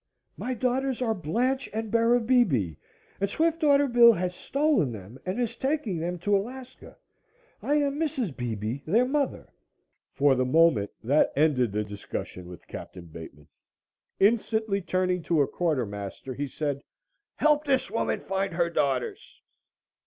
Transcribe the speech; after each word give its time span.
"My 0.35 0.55
daughters 0.55 0.99
are 1.03 1.13
Blanche 1.13 1.69
and 1.71 1.91
Bera 1.91 2.19
Beebe 2.19 2.73
and 3.19 3.29
Swiftwater 3.29 3.87
Bill 3.87 4.13
has 4.13 4.33
stolen 4.33 4.91
them 4.91 5.19
and 5.27 5.39
is 5.39 5.55
taking 5.55 5.99
them 5.99 6.17
to 6.21 6.35
Alaska. 6.35 6.97
I 7.61 7.75
am 7.75 7.99
Mrs. 7.99 8.35
Beebe, 8.35 8.79
their 8.87 9.05
mother." 9.05 9.53
For 10.15 10.33
the 10.33 10.43
moment 10.43 10.89
that 11.03 11.31
ended 11.35 11.71
the 11.71 11.83
discussion 11.83 12.47
with 12.47 12.65
Capt. 12.67 12.95
Bateman. 13.13 13.47
Instantly 14.19 14.81
turning 14.81 15.21
to 15.21 15.41
a 15.41 15.47
quartermaster, 15.47 16.33
he 16.33 16.47
said: 16.47 16.81
"Help 17.35 17.65
this 17.65 17.91
woman 17.91 18.21
find 18.21 18.53
her 18.53 18.71
daughters!" 18.71 19.39